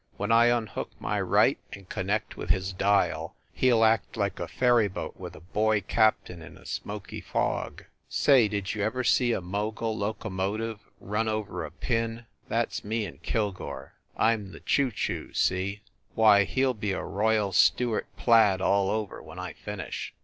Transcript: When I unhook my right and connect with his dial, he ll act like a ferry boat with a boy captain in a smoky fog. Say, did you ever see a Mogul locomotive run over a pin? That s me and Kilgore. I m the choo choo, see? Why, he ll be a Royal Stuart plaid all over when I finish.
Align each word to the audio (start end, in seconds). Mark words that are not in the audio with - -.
When 0.17 0.31
I 0.31 0.47
unhook 0.47 0.99
my 0.99 1.21
right 1.21 1.59
and 1.73 1.87
connect 1.87 2.35
with 2.35 2.49
his 2.49 2.73
dial, 2.73 3.35
he 3.53 3.71
ll 3.71 3.83
act 3.83 4.17
like 4.17 4.39
a 4.39 4.47
ferry 4.47 4.87
boat 4.87 5.15
with 5.15 5.35
a 5.35 5.39
boy 5.39 5.81
captain 5.81 6.41
in 6.41 6.57
a 6.57 6.65
smoky 6.65 7.21
fog. 7.21 7.85
Say, 8.09 8.47
did 8.47 8.73
you 8.73 8.81
ever 8.81 9.03
see 9.03 9.31
a 9.31 9.41
Mogul 9.41 9.95
locomotive 9.95 10.79
run 10.99 11.27
over 11.27 11.63
a 11.63 11.69
pin? 11.69 12.25
That 12.49 12.69
s 12.69 12.83
me 12.83 13.05
and 13.05 13.21
Kilgore. 13.21 13.93
I 14.17 14.33
m 14.33 14.53
the 14.53 14.59
choo 14.61 14.89
choo, 14.89 15.33
see? 15.33 15.83
Why, 16.15 16.45
he 16.45 16.65
ll 16.65 16.73
be 16.73 16.93
a 16.93 17.03
Royal 17.03 17.51
Stuart 17.51 18.07
plaid 18.17 18.59
all 18.59 18.89
over 18.89 19.21
when 19.21 19.37
I 19.37 19.53
finish. 19.53 20.15